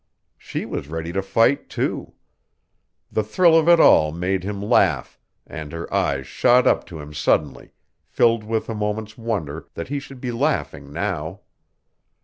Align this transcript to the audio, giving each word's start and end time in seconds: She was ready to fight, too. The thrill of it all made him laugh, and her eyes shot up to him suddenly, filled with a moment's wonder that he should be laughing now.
She 0.39 0.65
was 0.65 0.87
ready 0.87 1.11
to 1.13 1.21
fight, 1.21 1.69
too. 1.69 2.13
The 3.11 3.23
thrill 3.23 3.55
of 3.55 3.69
it 3.69 3.79
all 3.79 4.11
made 4.11 4.43
him 4.43 4.59
laugh, 4.59 5.19
and 5.45 5.71
her 5.73 5.93
eyes 5.93 6.25
shot 6.25 6.65
up 6.65 6.85
to 6.87 6.99
him 6.99 7.13
suddenly, 7.13 7.73
filled 8.07 8.43
with 8.43 8.67
a 8.67 8.73
moment's 8.73 9.15
wonder 9.15 9.67
that 9.75 9.89
he 9.89 9.99
should 9.99 10.19
be 10.19 10.31
laughing 10.31 10.91
now. 10.91 11.41